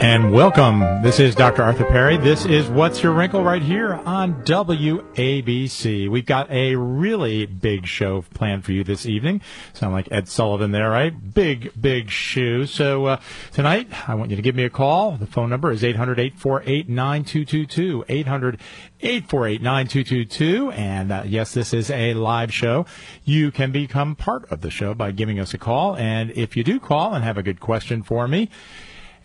[0.00, 1.02] And welcome.
[1.02, 1.64] This is Dr.
[1.64, 2.16] Arthur Perry.
[2.16, 6.08] This is What's Your Wrinkle right here on WABC.
[6.08, 9.40] We've got a really big show planned for you this evening.
[9.72, 11.34] Sound like Ed Sullivan there, right?
[11.34, 12.64] Big, big shoe.
[12.66, 13.20] So uh,
[13.52, 15.16] tonight, I want you to give me a call.
[15.16, 18.04] The phone number is 800 848 9222.
[18.08, 18.60] 800
[19.00, 20.70] 848 9222.
[20.70, 22.86] And uh, yes, this is a live show.
[23.24, 25.96] You can become part of the show by giving us a call.
[25.96, 28.48] And if you do call and have a good question for me,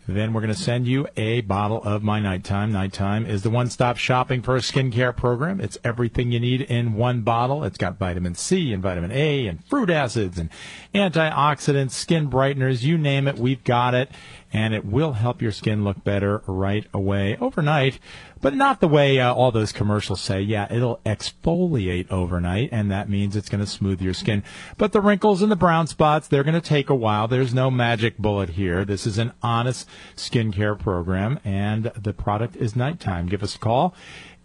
[0.08, 2.72] then we're going to send you a bottle of my nighttime.
[2.72, 5.62] Nighttime is the one-stop shopping for a skincare program.
[5.62, 7.64] It's everything you need in one bottle.
[7.64, 10.50] It's got vitamin C and vitamin A and fruit acids and
[10.94, 14.10] antioxidants, skin brighteners, you name it, we've got it.
[14.54, 18.00] And it will help your skin look better right away overnight,
[18.40, 20.42] but not the way uh, all those commercials say.
[20.42, 24.44] Yeah, it'll exfoliate overnight, and that means it's going to smooth your skin.
[24.78, 27.28] But the wrinkles and the brown spots, they're going to take a while.
[27.28, 28.86] There's no magic bullet here.
[28.86, 33.28] This is an honest skincare program, and the product is nighttime.
[33.28, 33.96] Give us a call,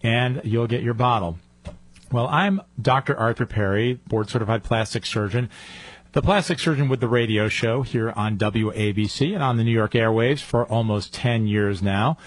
[0.03, 1.39] and you'll get your bottle.
[2.11, 3.15] Well, I'm Dr.
[3.19, 5.51] Arthur Perry, board certified plastic surgeon
[6.19, 9.93] the plastic surgeon with the radio show here on WABC and on the New York
[9.93, 12.19] airwaves for almost 10 years now.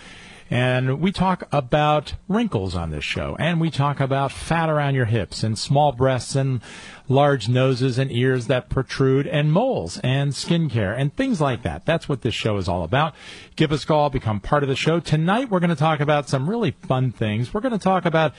[0.49, 5.05] And we talk about wrinkles on this show, and we talk about fat around your
[5.05, 6.61] hips, and small breasts, and
[7.09, 11.85] large noses and ears that protrude, and moles, and skincare, and things like that.
[11.85, 13.13] That's what this show is all about.
[13.57, 15.01] Give us a call, become part of the show.
[15.01, 17.53] Tonight, we're going to talk about some really fun things.
[17.53, 18.33] We're going to talk about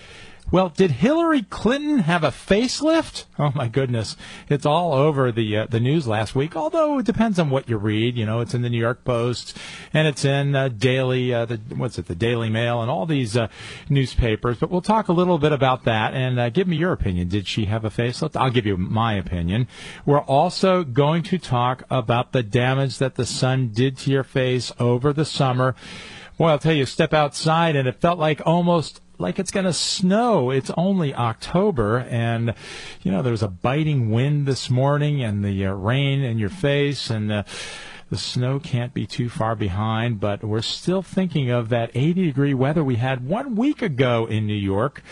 [0.53, 3.25] well, did Hillary Clinton have a facelift?
[3.39, 4.17] Oh my goodness,
[4.51, 6.55] it's all over the uh, the news last week.
[6.55, 8.19] Although it depends on what you read.
[8.19, 9.57] You know, it's in the New York Post
[9.95, 13.35] and it's in uh, Daily, uh, the what's it, the Daily Mail, and all these
[13.35, 13.49] uh,
[13.89, 14.59] newspapers.
[14.59, 17.29] But we'll talk a little bit about that and uh, give me your opinion.
[17.29, 18.37] Did she have a facelift?
[18.37, 19.69] I'll give you my opinion.
[20.05, 24.71] We're also going to talk about the damage that the sun did to your face
[24.79, 25.75] over the summer.
[26.39, 29.73] Well, I'll tell you, step outside and it felt like almost like it's going to
[29.73, 30.51] snow.
[30.51, 32.55] It's only October, and
[33.03, 37.09] you know there's a biting wind this morning, and the uh, rain in your face,
[37.09, 37.45] and uh,
[38.11, 40.19] the snow can't be too far behind.
[40.19, 44.47] But we're still thinking of that 80 degree weather we had one week ago in
[44.47, 45.03] New York.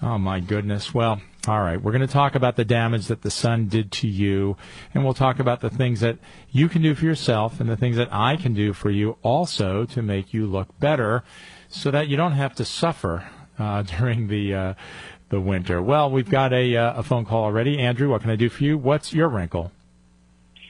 [0.00, 0.94] Oh my goodness.
[0.94, 1.82] Well, all right.
[1.82, 4.56] We're going to talk about the damage that the sun did to you,
[4.94, 6.18] and we'll talk about the things that
[6.52, 9.84] you can do for yourself and the things that I can do for you also
[9.86, 11.24] to make you look better
[11.68, 13.28] so that you don't have to suffer
[13.60, 14.74] uh, during the uh,
[15.28, 15.80] the winter.
[15.80, 17.78] Well, we've got a uh, a phone call already.
[17.78, 18.76] Andrew, what can I do for you?
[18.76, 19.72] What's your wrinkle?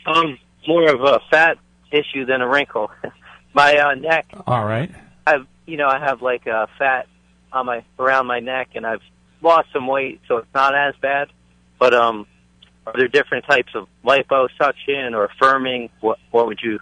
[0.07, 1.59] Um, more of a fat
[1.91, 2.91] issue than a wrinkle.
[3.55, 4.27] my uh, neck.
[4.47, 4.91] All right.
[5.27, 7.07] I've you know I have like a fat
[7.53, 9.03] on my around my neck, and I've
[9.43, 11.29] lost some weight, so it's not as bad.
[11.79, 12.27] But um,
[12.87, 15.91] are there different types of liposuction or firming?
[16.01, 16.81] What what would you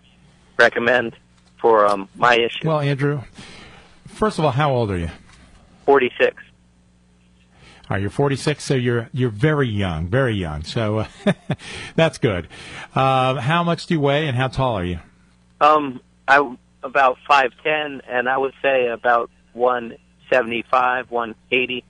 [0.59, 1.17] recommend
[1.61, 2.69] for um my issue?
[2.69, 3.23] Well, Andrew,
[4.07, 5.11] first of all, how old are you?
[5.89, 6.37] 46.
[7.89, 10.63] All right, you're 46, so you're you're very young, very young.
[10.63, 11.07] So uh,
[11.97, 12.47] that's good.
[12.95, 14.99] Uh, how much do you weigh, and how tall are you?
[15.63, 21.85] Um, I about 5'10", and I would say about 175, 180.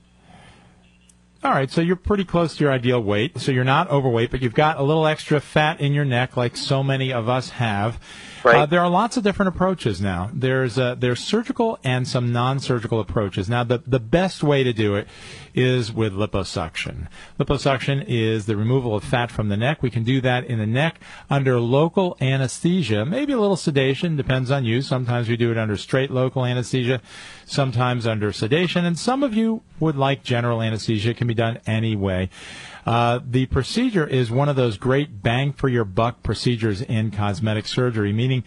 [1.43, 3.37] All right, so you're pretty close to your ideal weight.
[3.37, 6.55] So you're not overweight, but you've got a little extra fat in your neck, like
[6.55, 7.99] so many of us have.
[8.43, 8.61] Right.
[8.61, 10.29] Uh, there are lots of different approaches now.
[10.33, 13.49] There's uh, there's surgical and some non-surgical approaches.
[13.49, 15.07] Now, the the best way to do it
[15.53, 17.07] is with liposuction.
[17.39, 19.81] Liposuction is the removal of fat from the neck.
[19.81, 20.99] We can do that in the neck
[21.29, 24.81] under local anesthesia, maybe a little sedation, depends on you.
[24.81, 27.01] Sometimes we do it under straight local anesthesia,
[27.45, 31.11] sometimes under sedation, and some of you would like general anesthesia.
[31.11, 32.29] It can be done anyway.
[32.89, 37.67] Uh, the procedure is one of those great bang for your buck procedures in cosmetic
[37.67, 38.43] surgery, meaning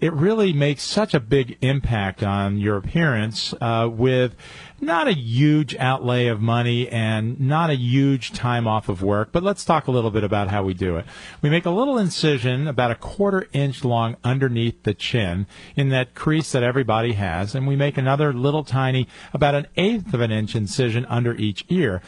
[0.00, 4.36] it really makes such a big impact on your appearance uh, with
[4.82, 9.42] not a huge outlay of money and not a huge time off of work, but
[9.42, 11.06] let's talk a little bit about how we do it.
[11.40, 16.14] We make a little incision about a quarter inch long underneath the chin in that
[16.14, 20.30] crease that everybody has, and we make another little tiny, about an eighth of an
[20.30, 22.02] inch incision under each ear.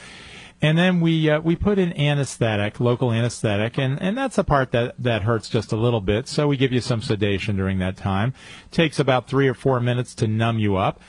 [0.60, 4.72] And then we uh, we put in anesthetic, local anesthetic, and, and that's the part
[4.72, 6.26] that, that hurts just a little bit.
[6.26, 8.34] So we give you some sedation during that time.
[8.72, 11.00] Takes about three or four minutes to numb you up.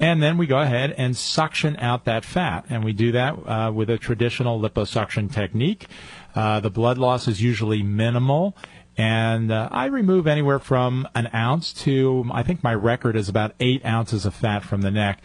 [0.00, 2.66] And then we go ahead and suction out that fat.
[2.68, 5.86] And we do that uh, with a traditional liposuction technique.
[6.34, 8.56] Uh, the blood loss is usually minimal.
[8.98, 13.54] And uh, I remove anywhere from an ounce to, I think my record is about
[13.60, 15.20] eight ounces of fat from the neck.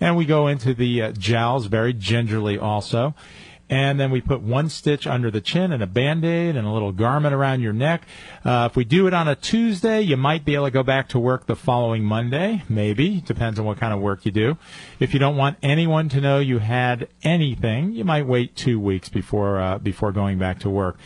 [0.00, 3.14] And we go into the uh, jowls very gingerly also.
[3.70, 6.70] And then we put one stitch under the chin and a band aid and a
[6.70, 8.06] little garment around your neck.
[8.42, 11.10] Uh, if we do it on a Tuesday, you might be able to go back
[11.10, 12.62] to work the following Monday.
[12.66, 13.20] Maybe.
[13.20, 14.56] Depends on what kind of work you do.
[15.00, 19.10] If you don't want anyone to know you had anything, you might wait two weeks
[19.10, 20.96] before, uh, before going back to work.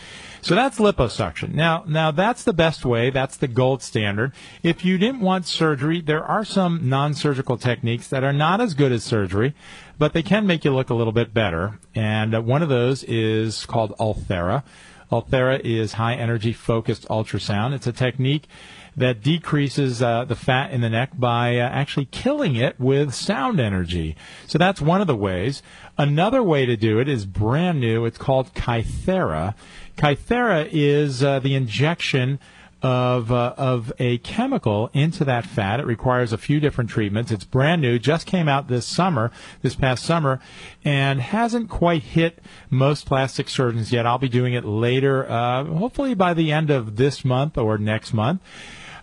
[0.43, 1.55] So that's liposuction.
[1.55, 3.11] Now, now that's the best way.
[3.11, 4.33] That's the gold standard.
[4.65, 8.91] If you didn't want surgery, there are some non-surgical techniques that are not as good
[8.91, 9.55] as surgery,
[9.99, 11.79] but they can make you look a little bit better.
[11.95, 14.65] And uh, one of those is called Ulthera.
[15.13, 17.75] Ulthera is high energy focused ultrasound.
[17.75, 18.49] It's a technique
[18.97, 23.61] that decreases uh, the fat in the neck by uh, actually killing it with sound
[23.61, 24.17] energy.
[24.47, 25.63] So that's one of the ways.
[25.99, 28.07] Another way to do it is brand new.
[28.07, 29.55] It's called Kythera.
[29.97, 32.39] Kythera is uh, the injection
[32.83, 35.81] of uh, of a chemical into that fat.
[35.81, 37.31] It requires a few different treatments.
[37.31, 39.31] It's brand new, just came out this summer,
[39.63, 40.41] this past summer,
[40.85, 42.41] and hasn't quite hit
[42.71, 44.07] most plastic surgeons yet.
[44.07, 48.13] I'll be doing it later, uh, hopefully by the end of this month or next
[48.13, 48.41] month,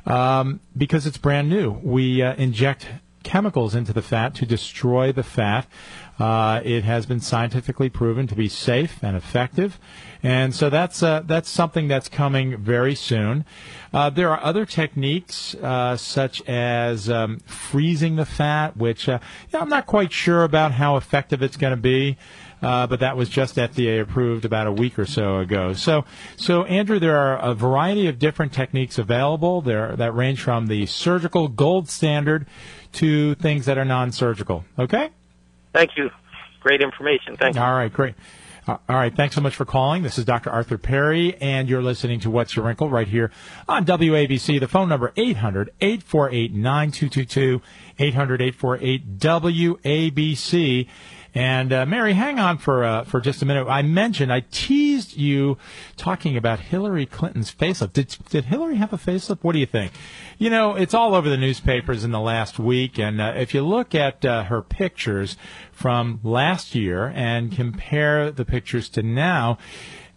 [0.06, 1.72] um, because it's brand new.
[1.72, 2.88] We uh, inject
[3.24, 5.68] chemicals into the fat to destroy the fat.
[6.18, 9.80] Uh, it has been scientifically proven to be safe and effective,
[10.22, 13.46] and so that's uh, that's something that's coming very soon.
[13.94, 19.20] Uh, there are other techniques uh, such as um, freezing the fat, which uh,
[19.54, 22.18] I'm not quite sure about how effective it's going to be.
[22.62, 25.72] Uh, but that was just FDA approved about a week or so ago.
[25.72, 26.04] So,
[26.36, 30.86] so Andrew, there are a variety of different techniques available there that range from the
[30.86, 32.48] surgical gold standard
[32.94, 34.66] to things that are non-surgical.
[34.78, 35.10] Okay.
[35.74, 36.10] Thank you.
[36.60, 37.38] Great information.
[37.38, 37.62] Thank you.
[37.62, 38.16] All right, great.
[38.70, 40.04] Uh, all right, thanks so much for calling.
[40.04, 40.52] This is Dr.
[40.52, 43.32] Arthur Perry, and you're listening to What's Your Wrinkle right here
[43.68, 44.60] on WABC.
[44.60, 47.62] The phone number 800-848-9222,
[47.98, 50.88] 800-848-WABC.
[51.36, 53.68] And uh, Mary, hang on for uh, for just a minute.
[53.68, 55.58] I mentioned I teased you
[55.96, 57.94] talking about Hillary Clinton's facelift.
[57.94, 59.40] Did did Hillary have a facelift?
[59.44, 59.92] What do you think?
[60.40, 63.62] You know, it's all over the newspapers in the last week, and uh, if you
[63.62, 65.38] look at uh, her pictures
[65.72, 69.58] from last year and compare the pictures to now,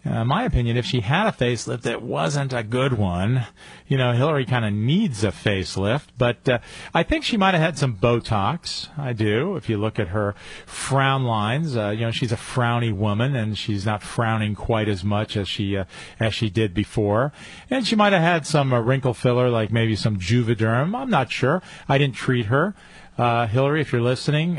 [0.05, 3.47] uh, my opinion, if she had a facelift, it wasn't a good one.
[3.87, 6.59] You know, Hillary kind of needs a facelift, but uh,
[6.93, 8.89] I think she might have had some Botox.
[8.99, 9.55] I do.
[9.55, 10.35] If you look at her
[10.67, 15.05] frown lines, uh, you know, she's a frowny woman, and she's not frowning quite as
[15.05, 15.85] much as she uh,
[16.19, 17.33] as she did before.
[17.71, 20.97] And she might have had some uh, wrinkle filler, like maybe some Juvederm.
[20.97, 21.63] I'm not sure.
[21.89, 22.75] I didn't treat her.
[23.17, 24.59] Uh, Hillary, if you're listening,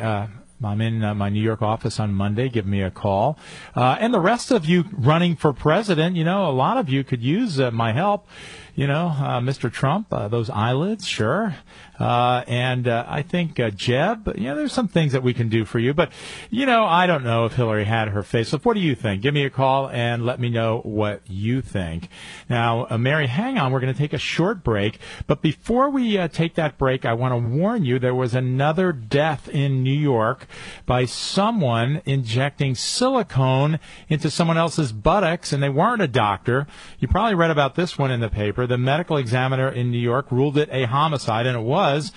[0.65, 2.49] I'm in uh, my New York office on Monday.
[2.49, 3.37] Give me a call.
[3.75, 7.03] Uh, and the rest of you running for president, you know, a lot of you
[7.03, 8.27] could use uh, my help.
[8.75, 9.71] You know, uh, Mr.
[9.71, 11.55] Trump, uh, those eyelids, sure.
[11.99, 15.77] Uh, and I think Jeb, you know, there's some things that we can do for
[15.77, 15.93] you.
[15.93, 16.11] But,
[16.49, 18.65] you know, I don't know if Hillary had her facelift.
[18.65, 19.21] What do you think?
[19.21, 22.09] Give me a call and let me know what you think.
[22.49, 23.71] Now, Mary, hang on.
[23.71, 24.97] We're going to take a short break.
[25.27, 29.47] But before we take that break, I want to warn you there was another death
[29.47, 30.47] in New York
[30.87, 36.65] by someone injecting silicone into someone else's buttocks, and they weren't a doctor.
[36.99, 38.62] You probably read about this one in the paper.
[38.67, 42.11] The medical examiner in New York ruled it a homicide, and it was.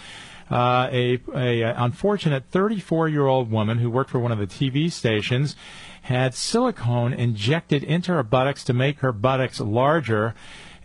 [0.49, 4.47] Uh, a, a, a unfortunate 34 year old woman who worked for one of the
[4.47, 5.57] TV stations
[6.03, 10.37] had silicone injected into her buttocks to make her buttocks larger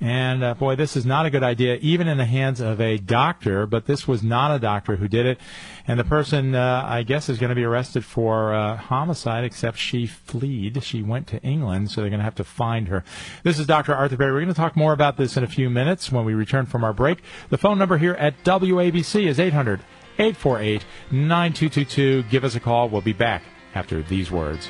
[0.01, 2.97] and uh, boy, this is not a good idea, even in the hands of a
[2.97, 3.67] doctor.
[3.67, 5.39] But this was not a doctor who did it,
[5.87, 9.43] and the person, uh, I guess, is going to be arrested for uh, homicide.
[9.43, 10.83] Except she fled.
[10.83, 13.03] She went to England, so they're going to have to find her.
[13.43, 13.93] This is Dr.
[13.93, 14.31] Arthur Perry.
[14.31, 16.83] We're going to talk more about this in a few minutes when we return from
[16.83, 17.19] our break.
[17.49, 19.81] The phone number here at WABC is 800
[20.17, 22.23] 848 9222.
[22.23, 22.89] Give us a call.
[22.89, 23.43] We'll be back
[23.75, 24.67] after these words.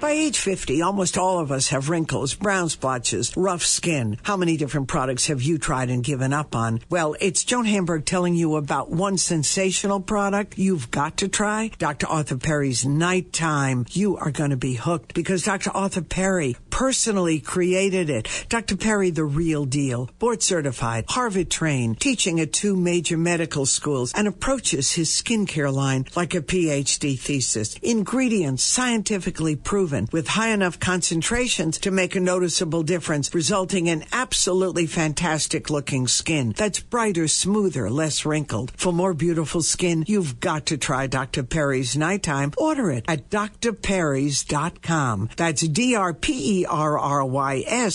[0.00, 4.16] By age 50, almost all of us have wrinkles, brown splotches, rough skin.
[4.22, 6.78] How many different products have you tried and given up on?
[6.88, 11.72] Well, it's Joan Hamburg telling you about one sensational product you've got to try.
[11.78, 12.06] Dr.
[12.06, 13.86] Arthur Perry's Nighttime.
[13.90, 15.70] You are going to be hooked because Dr.
[15.70, 18.28] Arthur Perry personally created it.
[18.48, 18.76] Dr.
[18.76, 20.10] Perry, the real deal.
[20.20, 26.06] Board certified, Harvard trained, teaching at two major medical schools and approaches his skincare line
[26.14, 27.76] like a PhD thesis.
[27.82, 34.84] Ingredients scientifically proven with high enough concentrations to make a noticeable difference, resulting in absolutely
[34.86, 38.72] fantastic looking skin that's brighter, smoother, less wrinkled.
[38.76, 41.44] For more beautiful skin, you've got to try Dr.
[41.44, 42.52] Perry's Nighttime.
[42.56, 45.30] Order it at drperrys.com.
[45.36, 46.18] That's D-R-P-E-R-R-Y-S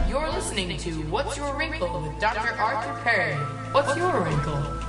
[0.09, 2.55] You're listening to What's Your Wrinkle with Dr.
[2.55, 3.35] Arthur Perry.
[3.73, 4.86] What's your wrinkle?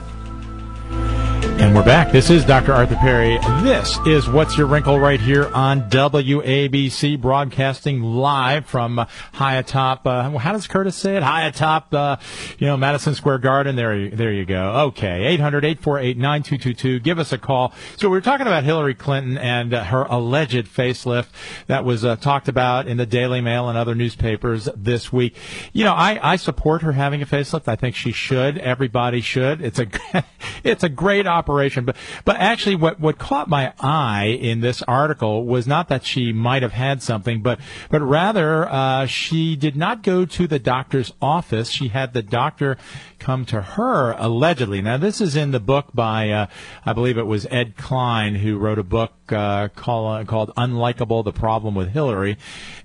[1.48, 2.12] And we're back.
[2.12, 2.72] This is Dr.
[2.72, 3.40] Arthur Perry.
[3.64, 10.30] This is What's Your Wrinkle right here on WABC, broadcasting live from high atop, uh,
[10.38, 11.24] how does Curtis say it?
[11.24, 12.18] High atop, uh,
[12.60, 13.76] you know, Madison Square Garden.
[13.76, 14.90] There, you, there you go.
[14.90, 15.36] Okay.
[15.38, 17.02] 800-848-9222.
[17.02, 17.74] Give us a call.
[17.96, 21.30] So we are talking about Hillary Clinton and uh, her alleged facelift
[21.66, 25.36] that was uh, talked about in the Daily Mail and other newspapers this week.
[25.74, 27.68] You know, I, I support her having a facelift.
[27.68, 28.60] I think she should.
[28.60, 29.62] Everybody should.
[29.62, 29.88] It's a,
[30.64, 31.86] it's a great opportunity operation.
[31.86, 36.34] But but actually, what what caught my eye in this article was not that she
[36.34, 41.14] might have had something, but but rather uh, she did not go to the doctor's
[41.22, 41.70] office.
[41.70, 42.78] She had the doctor
[43.20, 44.82] come to her allegedly.
[44.82, 46.48] Now this is in the book by uh,
[46.86, 51.34] I believe it was Ed Klein who wrote a book uh, called called Unlikable: The
[51.34, 52.38] Problem with Hillary,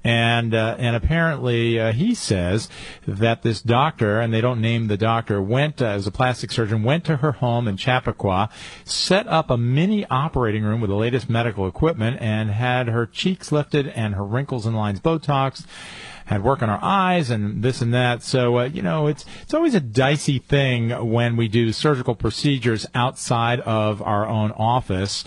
[0.04, 2.68] and uh, and apparently uh, he says
[3.06, 6.82] that this doctor and they don't name the doctor went uh, as a plastic surgeon
[6.82, 8.41] went to her home in Chappaqua,
[8.84, 13.52] set up a mini operating room with the latest medical equipment, and had her cheeks
[13.52, 15.64] lifted and her wrinkles and lines Botox
[16.26, 18.22] had work on our eyes and this and that.
[18.22, 22.86] So uh, you know, it's it's always a dicey thing when we do surgical procedures
[22.94, 25.24] outside of our own office.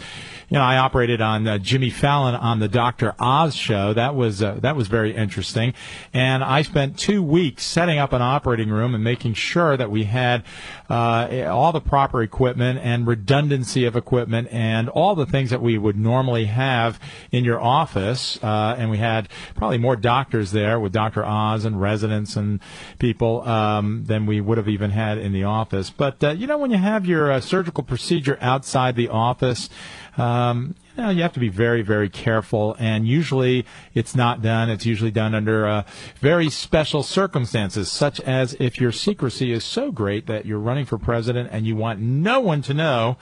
[0.50, 3.16] You know, I operated on uh, Jimmy Fallon on the Dr.
[3.20, 3.94] Oz show.
[3.94, 5.74] That was uh, that was very interesting,
[6.14, 10.04] and I spent two weeks setting up an operating room and making sure that we
[10.04, 10.44] had
[10.90, 15.78] uh, all the proper equipment and redundancy of equipment and all the things that we
[15.78, 17.00] would normally have
[17.32, 18.40] in your office.
[18.44, 21.26] Uh, and we had probably more doctors there with Dr.
[21.26, 22.60] Oz and residents and
[23.00, 25.90] people um, than we would have even had in the office.
[25.90, 29.70] But uh, you know, when you have your uh, surgical procedure outside the office.
[30.18, 34.70] Um, you, know, you have to be very, very careful, and usually it's not done.
[34.70, 35.84] It's usually done under uh,
[36.20, 40.98] very special circumstances, such as if your secrecy is so great that you're running for
[40.98, 43.18] president and you want no one to know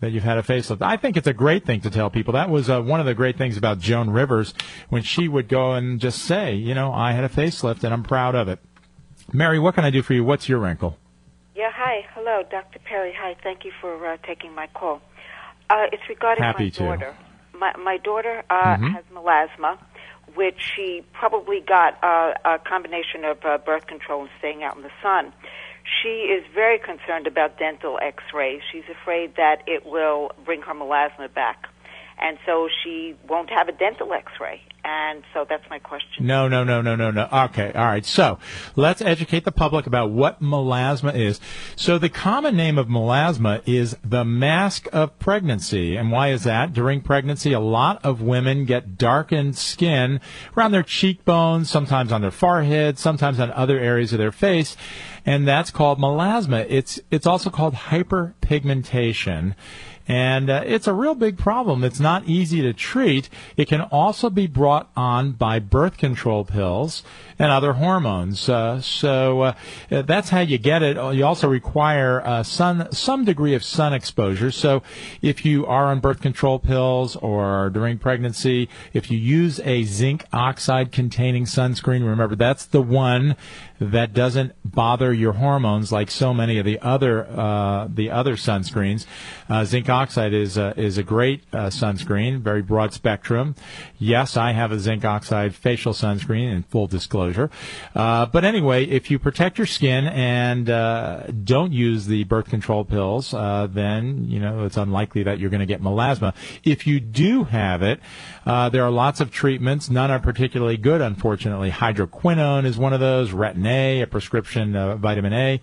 [0.00, 0.82] that you've had a facelift.
[0.82, 2.32] I think it's a great thing to tell people.
[2.32, 4.54] That was uh, one of the great things about Joan Rivers
[4.88, 8.02] when she would go and just say, you know, I had a facelift and I'm
[8.02, 8.58] proud of it.
[9.32, 10.24] Mary, what can I do for you?
[10.24, 10.96] What's your wrinkle?
[11.54, 12.06] Yeah, hi.
[12.14, 12.78] Hello, Dr.
[12.78, 13.14] Perry.
[13.18, 13.36] Hi.
[13.42, 15.02] Thank you for uh, taking my call.
[15.70, 16.78] Uh, it's regarding Happy my to.
[16.84, 17.16] daughter.
[17.54, 18.92] My, my daughter uh, Mhm.
[18.94, 19.78] has melasma,
[20.34, 24.82] which she probably got uh, a combination of uh, birth control and staying out in
[24.82, 25.32] the sun.
[26.02, 28.62] She is very concerned about dental X-rays.
[28.70, 31.68] She's afraid that it will bring her melasma back,
[32.20, 34.60] and so she won't have a dental X-ray.
[34.82, 36.26] And so that's my question.
[36.26, 37.28] No, no, no, no, no, no.
[37.30, 38.04] Okay, all right.
[38.04, 38.38] So
[38.76, 41.38] let's educate the public about what melasma is.
[41.76, 45.96] So the common name of melasma is the mask of pregnancy.
[45.96, 46.72] And why is that?
[46.72, 50.20] During pregnancy, a lot of women get darkened skin
[50.56, 54.78] around their cheekbones, sometimes on their forehead, sometimes on other areas of their face.
[55.26, 56.64] And that's called melasma.
[56.70, 59.54] It's, it's also called hyperpigmentation.
[60.10, 61.84] And uh, it's a real big problem.
[61.84, 63.28] It's not easy to treat.
[63.56, 67.04] It can also be brought on by birth control pills
[67.38, 68.48] and other hormones.
[68.48, 69.52] Uh, so uh,
[69.88, 70.96] that's how you get it.
[71.14, 74.50] You also require uh, sun, some degree of sun exposure.
[74.50, 74.82] So
[75.22, 80.24] if you are on birth control pills or during pregnancy, if you use a zinc
[80.32, 83.36] oxide containing sunscreen, remember that's the one
[83.80, 89.06] that doesn't bother your hormones like so many of the other uh, the other sunscreens.
[89.48, 93.54] Uh, zinc oxide is is a great uh, sunscreen, very broad spectrum.
[93.98, 96.52] Yes, I have a zinc oxide facial sunscreen.
[96.52, 97.50] In full disclosure,
[97.94, 102.84] uh, but anyway, if you protect your skin and uh, don't use the birth control
[102.84, 106.34] pills, then you know it's unlikely that you're going to get melasma.
[106.64, 108.00] If you do have it,
[108.44, 109.88] there are lots of treatments.
[109.88, 111.70] None are particularly good, unfortunately.
[111.70, 113.30] Hydroquinone is one of those.
[113.30, 115.60] Retin A, a prescription uh, vitamin A.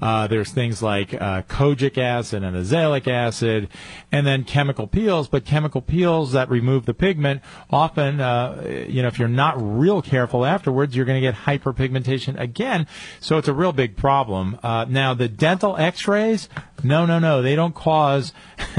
[0.00, 3.68] Uh, there's things like uh, kojic acid and azelaic acid,
[4.12, 5.28] and then chemical peels.
[5.28, 10.00] But chemical peels that remove the pigment often, uh, you know, if you're not real
[10.02, 12.86] careful afterwards, you're going to get hyperpigmentation again.
[13.20, 14.58] So it's a real big problem.
[14.62, 16.48] Uh, now the dental X-rays,
[16.84, 18.32] no, no, no, they don't cause,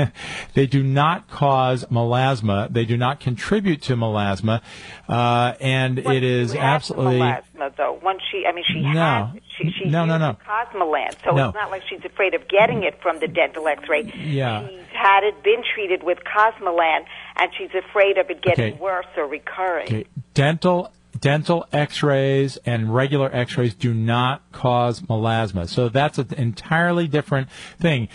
[0.54, 2.72] they do not cause melasma.
[2.72, 4.62] They do not contribute to melasma,
[5.08, 7.18] uh, and it is absolutely.
[7.20, 8.00] melasma, though.
[8.02, 9.32] Once she, I mean, she No.
[9.34, 10.38] has, she, she No, no, no.
[10.48, 11.50] Cosmelan, so No.
[11.50, 14.12] it's not like she's afraid of getting it from the dental X-ray.
[14.16, 14.68] Yeah.
[14.68, 17.06] She's had it, been treated with Cosmelan,
[17.38, 18.82] and she's afraid of it getting Okay.
[18.82, 19.86] worse or recurring.
[19.88, 20.06] Okay.
[20.34, 25.68] Dental dental x-rays and regular x-rays do not cause melasma.
[25.68, 28.08] So that's an entirely different thing.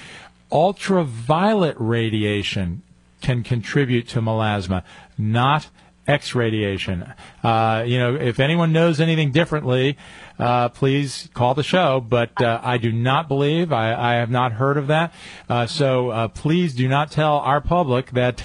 [0.50, 2.82] Ultraviolet radiation
[3.20, 4.82] can contribute to melasma,
[5.18, 5.68] not
[6.06, 7.12] X radiation.
[7.42, 9.96] Uh, you know, if anyone knows anything differently,
[10.38, 12.00] uh, please call the show.
[12.00, 15.14] But uh, I do not believe, I, I have not heard of that.
[15.48, 18.42] Uh, so uh, please do not tell our public that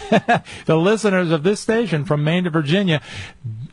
[0.66, 3.02] the listeners of this station from Maine to Virginia,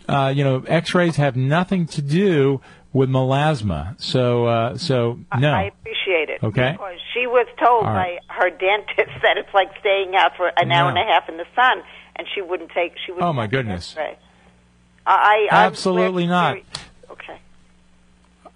[0.09, 2.61] uh, you know, X-rays have nothing to do
[2.93, 4.01] with melasma.
[4.01, 5.53] So, uh, so no.
[5.53, 6.43] I appreciate it.
[6.43, 6.73] Okay.
[6.73, 10.73] Because she was told All by her dentist that it's like staying out for an
[10.73, 11.83] hour and a half in the sun,
[12.17, 12.95] and she wouldn't take.
[13.05, 13.29] She wouldn't.
[13.29, 13.95] Oh, my goodness.
[13.99, 14.17] I,
[15.07, 16.59] I Absolutely not.
[17.11, 17.39] Okay.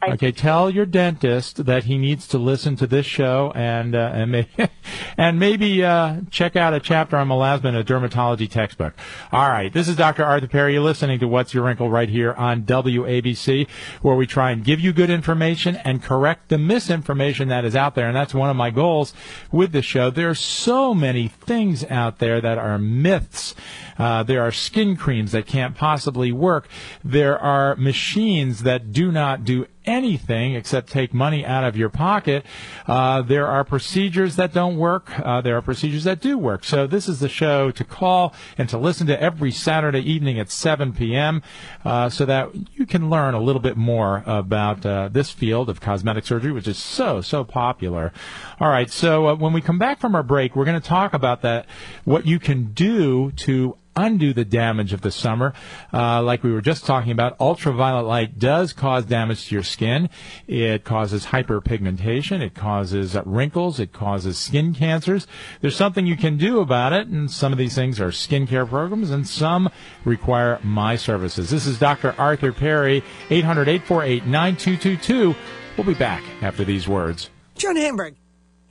[0.02, 4.32] Okay, tell your dentist that he needs to listen to this show and uh, and,
[4.32, 4.48] may,
[5.18, 8.94] and maybe uh, check out a chapter on melasma in a dermatology textbook.
[9.30, 10.24] All right, this is Dr.
[10.24, 10.72] Arthur Perry.
[10.72, 13.68] You're listening to What's Your Wrinkle right here on WABC,
[14.00, 17.94] where we try and give you good information and correct the misinformation that is out
[17.94, 18.06] there.
[18.06, 19.12] And that's one of my goals
[19.52, 20.08] with the show.
[20.08, 23.54] There are so many things out there that are myths.
[23.98, 26.68] Uh, there are skin creams that can't possibly work.
[27.04, 32.44] There are machines that do not do anything except take money out of your pocket.
[32.86, 35.18] Uh, there are procedures that don't work.
[35.18, 36.64] Uh, there are procedures that do work.
[36.64, 40.50] So this is the show to call and to listen to every Saturday evening at
[40.50, 41.42] 7 p.m.
[41.84, 45.80] Uh, so that you can learn a little bit more about uh, this field of
[45.80, 48.12] cosmetic surgery, which is so so popular.
[48.60, 48.90] All right.
[48.90, 51.66] So uh, when we come back from our break, we're going to talk about that,
[52.04, 55.52] what you can do to undo the damage of the summer.
[55.92, 60.08] Uh, like we were just talking about, ultraviolet light does cause damage to your skin.
[60.46, 62.40] It causes hyperpigmentation.
[62.40, 63.78] It causes wrinkles.
[63.78, 65.26] It causes skin cancers.
[65.60, 69.10] There's something you can do about it, and some of these things are skincare programs,
[69.10, 69.70] and some
[70.04, 71.50] require my services.
[71.50, 72.14] This is Dr.
[72.18, 75.34] Arthur Perry, 800 848 9222.
[75.76, 77.30] We'll be back after these words.
[77.56, 78.16] Joan Hamburg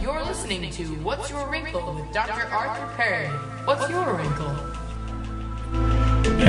[0.00, 2.46] You're listening to What's Your Wrinkle with Dr.
[2.46, 3.26] Arthur Perry.
[3.66, 4.56] What's your wrinkle?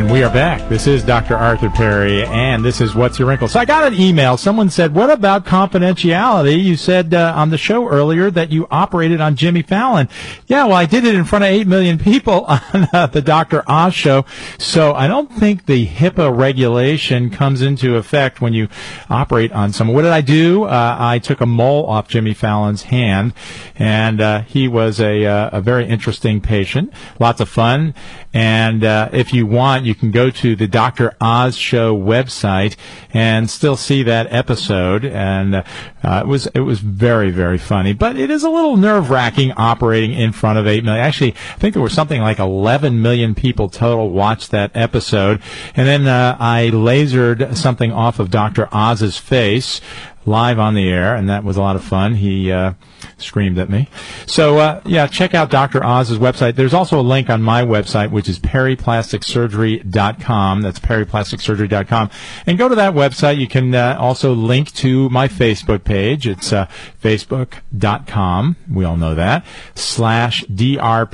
[0.02, 0.68] And we are back.
[0.68, 1.36] This is Dr.
[1.36, 3.48] Arthur Perry, and this is What's Your Wrinkle.
[3.48, 4.36] So I got an email.
[4.36, 6.60] Someone said, What about confidentiality?
[6.60, 10.10] You said uh, on the show earlier that you operated on Jimmy Fallon.
[10.48, 13.64] Yeah, well, I did it in front of 8 million people on uh, the Dr.
[13.68, 14.26] Oz show.
[14.58, 18.70] So I don't think the HIPAA regulation comes into effect when you
[19.08, 19.94] operate on someone.
[19.94, 20.64] What did I do?
[20.64, 23.36] Uh, I took a mole off Jimmy Fallon's hand,
[23.76, 26.92] and uh, he was a, uh, a very interesting patient.
[27.20, 27.94] Lots of fun.
[28.34, 31.16] And uh, if you want, you can go to the Dr.
[31.20, 32.76] Oz Show website
[33.14, 35.06] and still see that episode.
[35.06, 35.64] And uh,
[36.04, 40.14] it was it was very very funny, but it is a little nerve wracking operating
[40.14, 41.04] in front of eight million.
[41.04, 45.42] Actually, I think there were something like 11 million people total watched that episode.
[45.76, 48.68] And then uh, I lasered something off of Dr.
[48.72, 49.82] Oz's face.
[50.26, 52.16] live on the air, and that was a lot of fun.
[52.16, 52.74] He uh,
[53.18, 53.90] screamed at me.
[54.26, 55.82] So, uh, yeah, check out Dr.
[55.84, 56.56] Oz's website.
[56.56, 60.62] There's also a link on my website, which is perryplasticsurgery.com.
[60.62, 62.10] That's perryplasticsurgery.com.
[62.46, 63.38] And go to that website.
[63.38, 66.26] You can uh, also link to my Facebook page.
[66.28, 66.68] It's uh,
[67.02, 68.56] facebook.com.
[68.72, 69.44] We all know that.
[69.76, 71.12] Slash D-R-P-E-R-R-Y-S.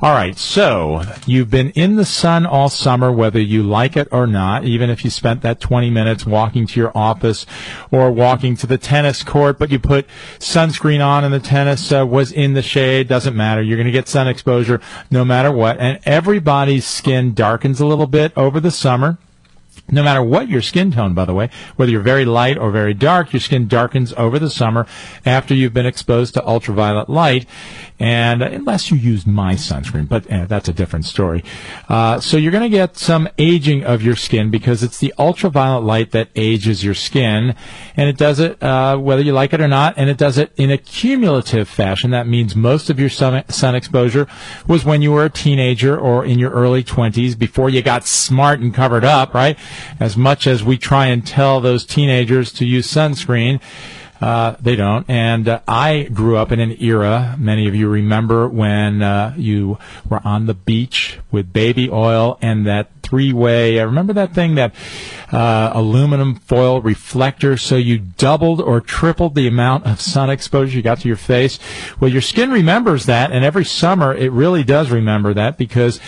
[0.00, 4.26] All right, so you've been in the sun all summer, whether you like it or
[4.26, 7.46] not, even if you spent that 20 minutes walking to your office
[7.90, 10.08] or walking to the tennis court, but you put
[10.40, 13.06] sunscreen on and the tennis uh, was in the shade.
[13.06, 13.62] Doesn't matter.
[13.62, 15.78] You're going to get sun exposure no matter what.
[15.78, 19.18] And everybody's skin darkens a little bit over the summer.
[19.90, 22.92] No matter what your skin tone, by the way, whether you're very light or very
[22.92, 24.86] dark, your skin darkens over the summer
[25.24, 27.46] after you've been exposed to ultraviolet light.
[28.00, 31.42] And unless you use my sunscreen, but eh, that's a different story.
[31.88, 35.84] Uh, so you're going to get some aging of your skin because it's the ultraviolet
[35.84, 37.56] light that ages your skin,
[37.96, 40.52] and it does it uh, whether you like it or not, and it does it
[40.56, 42.10] in a cumulative fashion.
[42.10, 44.28] That means most of your sun, sun exposure
[44.66, 48.60] was when you were a teenager or in your early 20s before you got smart
[48.60, 49.58] and covered up, right?
[49.98, 53.60] As much as we try and tell those teenagers to use sunscreen.
[54.20, 55.08] Uh, they don't.
[55.08, 59.78] And uh, I grew up in an era, many of you remember when uh, you
[60.08, 63.80] were on the beach with baby oil and that three way.
[63.80, 64.74] I remember that thing, that
[65.32, 67.56] uh, aluminum foil reflector.
[67.56, 71.58] So you doubled or tripled the amount of sun exposure you got to your face.
[72.00, 76.00] Well, your skin remembers that, and every summer it really does remember that because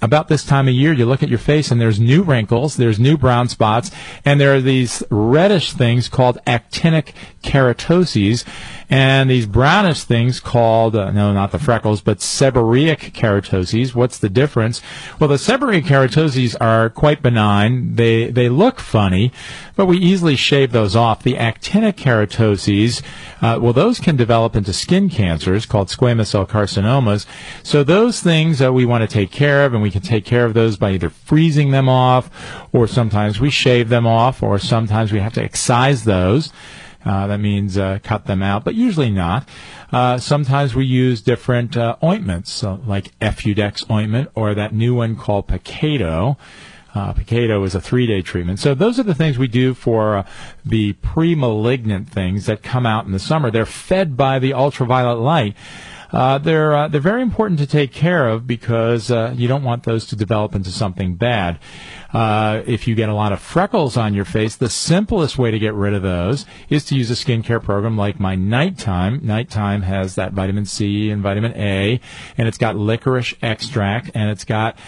[0.00, 2.98] about this time of year, you look at your face and there's new wrinkles, there's
[2.98, 3.90] new brown spots,
[4.24, 8.44] and there are these reddish things called actinic keratoses,
[8.90, 13.94] and these brownish things called, uh, no, not the freckles, but seborrheic keratoses.
[13.94, 14.80] What's the difference?
[15.20, 17.96] Well, the seborrheic keratoses are quite benign.
[17.96, 19.30] They, they look funny,
[19.76, 21.22] but we easily shave those off.
[21.22, 23.02] The actinic keratoses,
[23.42, 27.26] uh, well, those can develop into skin cancers called squamous cell carcinomas.
[27.62, 30.46] So those things uh, we want to take care of, and we can take care
[30.46, 32.30] of those by either freezing them off,
[32.72, 36.52] or sometimes we shave them off, or sometimes we have to excise those.
[37.08, 39.48] Uh, that means uh, cut them out, but usually not.
[39.90, 46.36] Uh, sometimes we use different ointments, like Efudex ointment or that new one called Picato.
[46.94, 48.58] Uh, Picato is a three-day treatment.
[48.58, 50.26] So those are the things we do for uh,
[50.66, 53.50] the pre-malignant things that come out in the summer.
[53.50, 55.56] They're fed by the ultraviolet light.
[56.10, 60.06] Uh, they're uh, they're very important to take care of because you don't want those
[60.06, 61.58] to develop into something bad.
[62.12, 65.58] Uh, if you get a lot of freckles on your face, the simplest way to
[65.58, 69.20] get rid of those is to use a skincare program like my Nighttime.
[69.22, 72.00] Nighttime has that vitamin C and vitamin A,
[72.38, 74.78] and it's got licorice extract, and it's got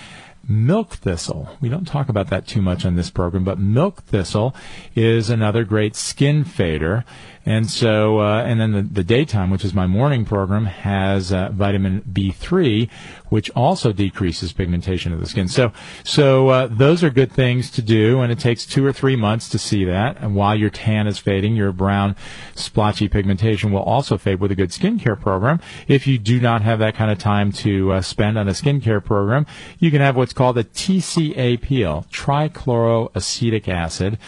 [0.48, 1.48] milk thistle.
[1.60, 4.54] We don't talk about that too much on this program, but milk thistle
[4.96, 7.04] is another great skin fader.
[7.46, 11.48] And so, uh, and then the, the daytime, which is my morning program, has uh,
[11.52, 12.90] vitamin B3,
[13.30, 15.48] which also decreases pigmentation of the skin.
[15.48, 15.72] So,
[16.04, 19.48] so uh, those are good things to do, and it takes two or three months
[19.50, 20.18] to see that.
[20.18, 22.14] And while your tan is fading, your brown,
[22.54, 25.60] splotchy pigmentation will also fade with a good skincare program.
[25.88, 29.02] If you do not have that kind of time to uh, spend on a skincare
[29.02, 29.46] program,
[29.78, 34.18] you can have what's called a TCA peel, trichloroacetic acid.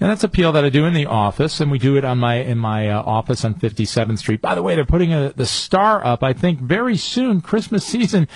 [0.00, 2.18] And that's a peel that I do in the office, and we do it on
[2.18, 4.42] my in my uh, office on 57th Street.
[4.42, 6.22] By the way, they're putting a, the star up.
[6.22, 7.40] I think very soon.
[7.40, 8.28] Christmas season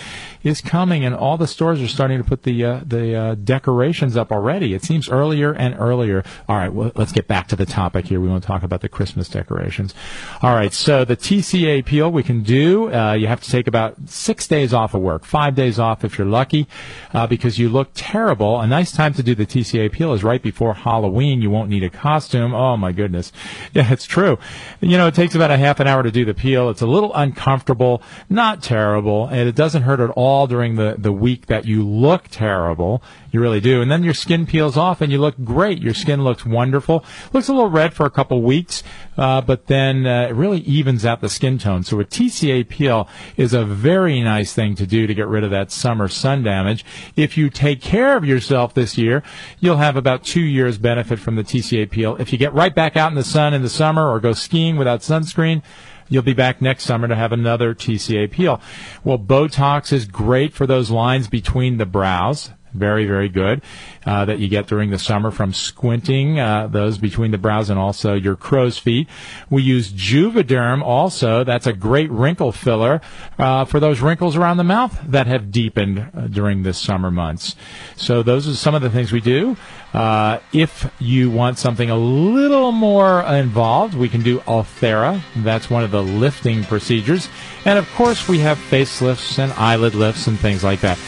[0.43, 4.17] is coming, and all the stores are starting to put the uh, the uh, decorations
[4.17, 4.73] up already.
[4.73, 6.25] It seems earlier and earlier.
[6.49, 8.21] All right, well, let's get back to the topic here.
[8.21, 9.95] We want to talk about the Christmas decorations.
[10.43, 12.93] All right, so the TCA peel we can do.
[12.93, 16.17] Uh, you have to take about six days off of work, five days off if
[16.17, 16.67] you're lucky,
[17.13, 18.61] uh, because you look terrible.
[18.61, 21.43] A nice time to do the TCA peel is right before Halloween.
[21.43, 22.55] You won't need a costume.
[22.55, 23.33] Oh my goodness,
[23.75, 24.39] yeah, it's true.
[24.81, 26.71] You know, it takes about a half an hour to do the peel.
[26.71, 31.13] It's a little uncomfortable, not terrible, and it doesn't hurt at all during the, the
[31.13, 33.03] week that you look terrible.
[33.33, 33.81] You really do.
[33.81, 35.81] And then your skin peels off and you look great.
[35.81, 37.05] Your skin looks wonderful.
[37.33, 38.83] Looks a little red for a couple weeks,
[39.17, 41.85] uh, but then uh, it really evens out the skin tone.
[41.85, 45.51] So a TCA peel is a very nice thing to do to get rid of
[45.51, 46.85] that summer sun damage.
[47.15, 49.23] If you take care of yourself this year,
[49.61, 52.17] you'll have about two years benefit from the TCA peel.
[52.17, 54.77] If you get right back out in the sun in the summer or go skiing
[54.77, 55.63] without sunscreen,
[56.11, 58.61] You'll be back next summer to have another TCA peel.
[59.05, 62.51] Well, Botox is great for those lines between the brows.
[62.73, 63.63] very, very good
[64.07, 67.79] uh, that you get during the summer from squinting uh, those between the brows and
[67.79, 69.09] also your crow's feet.
[69.49, 71.45] We use Juvederm also.
[71.45, 73.01] That's a great wrinkle filler
[73.39, 77.57] uh, for those wrinkles around the mouth that have deepened uh, during the summer months.
[77.97, 79.57] So those are some of the things we do.
[79.93, 85.21] Uh, if you want something a little more involved, we can do Ulthera.
[85.37, 87.29] That's one of the lifting procedures.
[87.65, 90.99] And of course, we have facelifts and eyelid lifts and things like that.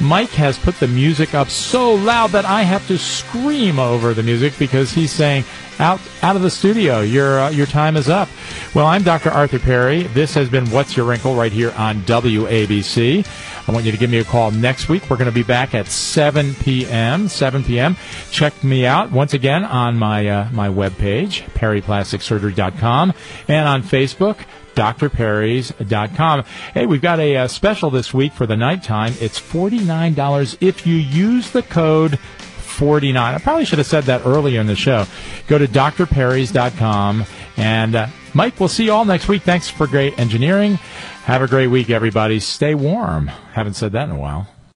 [0.00, 4.22] Mike has put the music up so loud that I have to scream over the
[4.22, 5.44] music because he's saying,
[5.80, 7.00] "Out, out of the studio!
[7.00, 8.28] Your uh, your time is up."
[8.74, 9.30] Well, I'm Dr.
[9.30, 10.04] Arthur Perry.
[10.04, 13.26] This has been What's Your Wrinkle right here on WABC.
[13.68, 15.08] I want you to give me a call next week.
[15.08, 17.28] We're going to be back at 7 p.m.
[17.28, 17.96] 7 p.m.
[18.30, 23.12] Check me out once again on my uh, my webpage, perryplasticsurgery.com,
[23.48, 26.44] and on Facebook drperrys.com.
[26.74, 29.14] Hey, we've got a, uh special this week for the nighttime.
[29.20, 32.18] It's $49 if you use the code
[32.70, 33.34] 49.
[33.34, 35.06] I probably should have said that earlier in the show.
[35.46, 37.24] Go to drperrys.com.
[37.56, 39.42] And uh, Mike, we'll see you all next week.
[39.42, 40.74] Thanks for great engineering.
[41.24, 42.40] Have a great week, everybody.
[42.40, 43.28] Stay warm.
[43.28, 44.48] Haven't said that in a while.